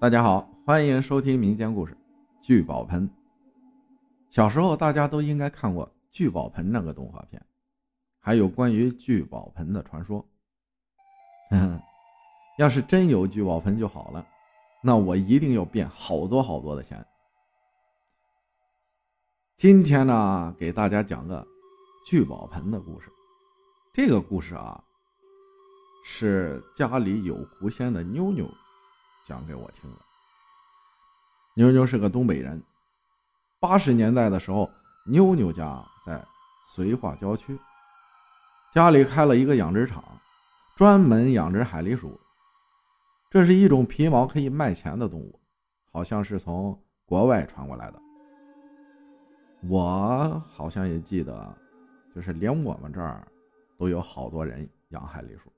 [0.00, 1.92] 大家好，欢迎收听民间故事
[2.40, 3.06] 《聚宝盆》。
[4.30, 7.44] 小时候大家都应该看过《聚宝盆》那个动画片，
[8.18, 10.26] 还有关于聚宝盆的传说。
[12.56, 14.26] 要是真有聚宝盆就好了，
[14.82, 17.06] 那我一定要变好多好多的钱。
[19.58, 21.46] 今天呢，给大家讲个
[22.06, 23.12] 聚宝盆的故事。
[23.92, 24.82] 这个故事啊，
[26.06, 28.50] 是家里有狐仙的妞妞。
[29.24, 29.96] 讲给我听了。
[31.54, 32.62] 妞妞是个东北人，
[33.58, 34.70] 八十年代的时候，
[35.04, 36.24] 妞妞家在
[36.74, 37.58] 绥化郊区，
[38.72, 40.02] 家里开了一个养殖场，
[40.76, 42.18] 专门养殖海狸鼠。
[43.28, 45.38] 这是一种皮毛可以卖钱的动物，
[45.92, 48.00] 好像是从国外传过来的。
[49.68, 51.54] 我好像也记得，
[52.14, 53.26] 就是连我们这儿
[53.76, 55.52] 都有好多人养海狸鼠。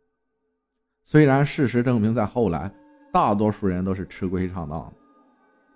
[1.05, 2.72] 虽然事实证明，在后来。
[3.12, 4.90] 大多数人都是吃亏上当，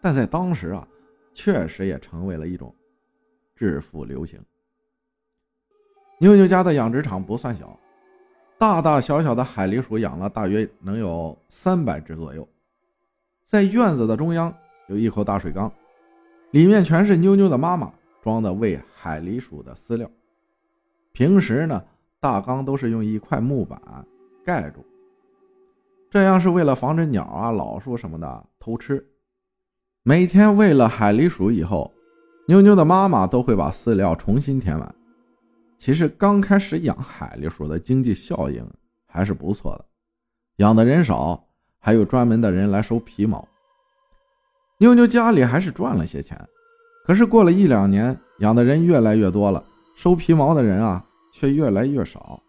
[0.00, 0.88] 但在当时啊，
[1.34, 2.74] 确实也成为了一种
[3.54, 4.40] 致富流行。
[6.18, 7.78] 妞妞家的养殖场不算小，
[8.56, 12.48] 大大小小的海狸鼠养了大约能有三百只左右。
[13.45, 14.52] 在院子的中央
[14.88, 15.71] 有一口大水缸，
[16.52, 20.10] 里面全是妞妞的妈妈装的喂海狸鼠的饲料。
[21.12, 21.84] 平时呢，
[22.18, 23.78] 大缸都是用一块木板
[24.43, 24.82] 盖住。
[26.10, 29.04] 这样是为了防止鸟啊、老鼠什么的偷吃。
[30.02, 31.93] 每天喂了海狸鼠以后，
[32.46, 34.95] 妞妞的妈妈都会把饲料重新填满。
[35.79, 38.66] 其实刚开始养海狸鼠的经济效应
[39.07, 39.84] 还是不错的，
[40.57, 43.46] 养的人少，还有专门的人来收皮毛。
[44.79, 46.40] 妞妞家里还是赚了些钱。
[47.04, 49.62] 可是过了一两年，养的人越来越多了，
[49.95, 52.43] 收皮毛的人啊却越来越少，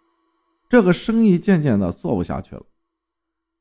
[0.70, 2.62] 这个生意渐渐的做不下去了。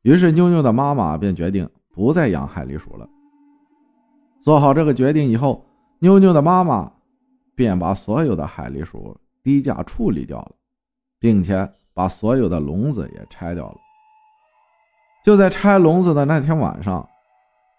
[0.06, 3.08] 于是，妞妞的妈妈便决定不再养海狸鼠了。
[4.40, 5.66] 做好这个决定以后，
[5.98, 6.92] 妞妞的妈妈
[7.56, 10.52] 便把所有的海狸鼠低价处理掉了，
[11.18, 13.76] 并且把所有的笼子也拆掉了。
[15.24, 17.04] 就在拆笼子的那天晚上，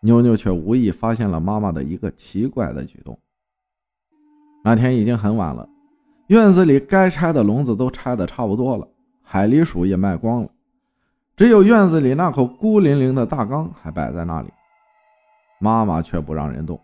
[0.01, 3.17] 妞妞却无意发现了妈妈的一个奇怪的举动。
[4.65, 5.65] 那天已经很晚了，
[6.27, 8.85] 院子里该拆的笼子都拆得差不多了，
[9.21, 10.49] 海狸鼠也卖光了。
[11.37, 14.51] 只有院子里那口孤零零的大缸还摆在那里，
[15.59, 16.81] 妈妈却不让人动。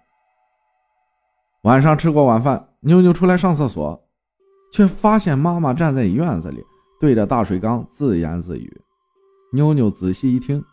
[1.64, 4.00] 晚上吃过晚饭，妞妞出来上厕所，
[4.72, 6.64] 却发现妈妈站在院子里，
[7.00, 8.82] 对着大水缸自言自语。
[9.52, 10.64] 妞妞仔细一听，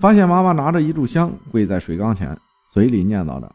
[0.00, 2.36] 发现妈妈拿着一炷香跪在水缸前，
[2.68, 3.48] 嘴里念叨着：“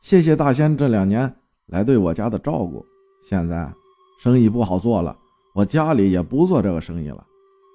[0.00, 1.30] 谢谢大仙这两年
[1.66, 2.82] 来对我家的照顾，
[3.20, 3.70] 现在
[4.18, 5.14] 生意不好做了，
[5.52, 7.22] 我家里也不做这个生意了，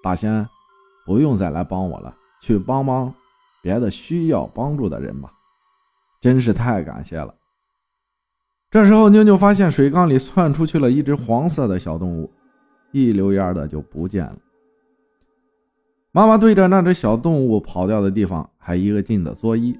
[0.01, 0.43] 大仙。”
[1.09, 3.11] 不用再来帮我了，去帮帮
[3.63, 5.33] 别的需要帮助的人吧，
[6.21, 7.33] 真是太感谢了。
[8.69, 12.31] 这时候，妞妞发现水缸里窜出去了一只黄色的小动物，
[12.91, 14.37] 一溜烟的就不见了。
[16.11, 19.79] 妈妈对着那只小动物跑掉的地方还一个劲的作揖，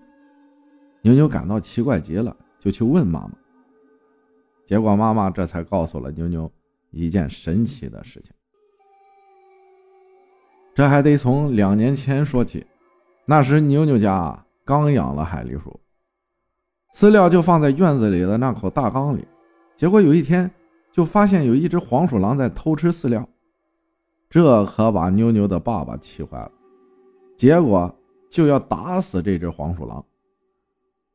[1.03, 3.33] 妞妞感到奇怪极了，就去问妈妈。
[4.65, 6.51] 结果，妈妈这才告诉了妞妞
[6.89, 8.33] 一件神奇的事情。
[10.73, 12.65] 这还得从两年前说起，
[13.25, 15.79] 那时妞妞家刚养了海狸鼠，
[16.95, 19.27] 饲料就放在院子里的那口大缸里。
[19.75, 20.49] 结果有一天，
[20.91, 23.27] 就发现有一只黄鼠狼在偷吃饲料，
[24.29, 26.51] 这可把妞妞的爸爸气坏了，
[27.37, 27.93] 结果
[28.29, 30.05] 就要打死这只黄鼠狼。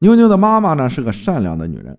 [0.01, 1.99] 妞妞的妈妈呢是个善良的女人，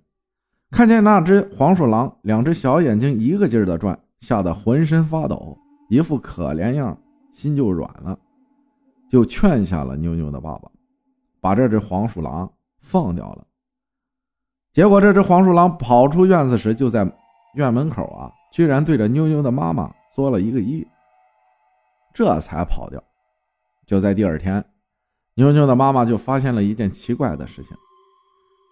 [0.69, 5.57] 看见那只黄鼠狼两只小眼睛一个劲儿的转，吓得浑身发抖，
[5.89, 6.95] 一副可怜样。
[7.35, 8.17] 心就软了，
[9.09, 10.71] 就劝下了妞妞的爸爸，
[11.41, 13.45] 把这只黄鼠狼放掉了。
[14.71, 17.05] 结果这只黄鼠狼跑出院子时，就在
[17.55, 20.87] 院门口啊，居然对着妞妞的妈妈作了一个揖，
[22.13, 23.03] 这才跑掉。
[23.85, 24.63] 就在第二天，
[25.33, 27.75] 妞妞的妈妈就发现了一件奇怪的事情。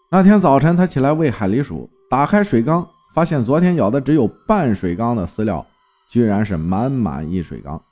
[0.10, 5.66] 那天早晨，她起来喂海狸鼠，打开水缸，发现昨天舀的只有半水缸的饲料，
[6.08, 7.84] 居然是满满一水缸。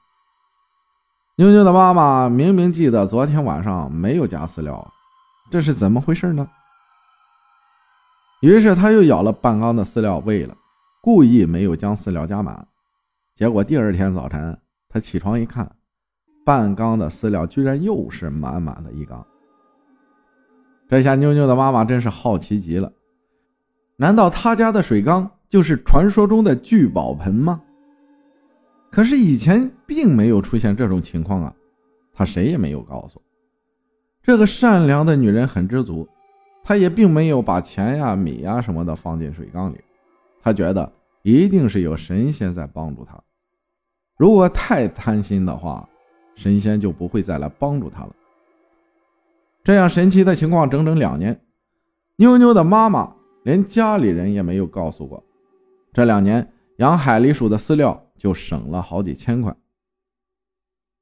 [1.41, 4.93] 妞妞的妈妈明明记得昨天晚上没有加饲料，
[5.49, 6.47] 这是怎么回事呢？
[8.41, 10.55] 于是他又舀了半缸的饲料喂了，
[11.01, 12.67] 故意没有将饲料加满。
[13.33, 14.55] 结果第二天早晨，
[14.87, 15.67] 他起床一看，
[16.45, 19.25] 半缸的饲料居然又是满满的一缸。
[20.87, 22.93] 这下妞妞的妈妈真是好奇极了，
[23.95, 27.63] 难道他家的水缸就是传说中的聚宝盆吗？
[28.91, 31.55] 可是以前并没有出现这种情况啊，
[32.13, 33.21] 他谁也没有告诉。
[34.21, 36.07] 这个善良的女人很知足，
[36.63, 39.79] 她也并没有把钱呀、米呀什么的放进水缸里。
[40.41, 40.91] 她觉得
[41.23, 43.19] 一定是有神仙在帮助她。
[44.17, 45.87] 如果太贪心的话，
[46.35, 48.13] 神仙就不会再来帮助她了。
[49.63, 51.41] 这样神奇的情况整整两年，
[52.17, 55.23] 妞妞的妈妈连家里人也没有告诉过。
[55.93, 59.51] 这两年养海狸鼠的饲料就省了好几千块。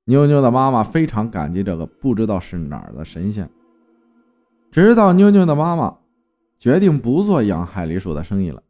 [0.05, 3.49] 妞妞的妈妈非常感激这个不知道是哪儿的神仙。
[4.71, 5.97] 直到妞妞的妈妈
[6.57, 8.63] 决定不做养海狸鼠的生意了，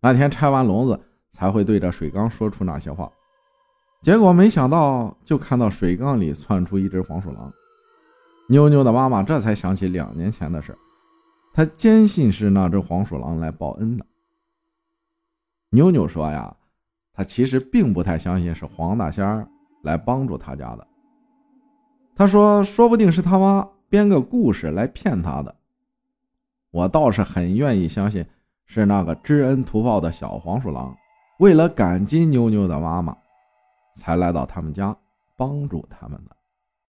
[0.00, 0.98] 那天拆完笼子
[1.30, 3.12] 才会对着水缸说出那些话。
[4.00, 7.52] 结果没想到，就看到水缸里窜出一只黄鼠狼。
[8.48, 10.74] 妞妞的妈妈这才想起两年前的事，
[11.52, 14.06] 她坚信是那只黄鼠狼来报恩的。
[15.68, 16.56] 妞妞说呀，
[17.12, 19.48] 他其实并不太相信是黄大仙儿。
[19.82, 20.86] 来帮助他家的，
[22.14, 25.56] 他说：“说不定是他妈编个故事来骗他的。”
[26.70, 28.22] 我倒是很愿意相信
[28.66, 30.94] 是那个知恩图报的小黄鼠狼，
[31.38, 33.16] 为了感激妞妞的妈妈，
[33.96, 34.94] 才来到他们家
[35.34, 36.36] 帮助他们的。